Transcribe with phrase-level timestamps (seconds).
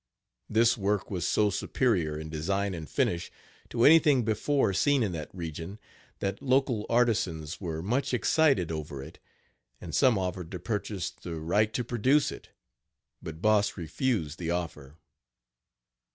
[0.49, 3.31] This work was so superior, in design and finish,
[3.69, 5.77] to anything before seen in that region
[6.21, 9.19] that local artisans were much excited over it;
[9.79, 12.49] and some offered to purchase the right to reproduce it,
[13.21, 14.95] but Boss refused the offer.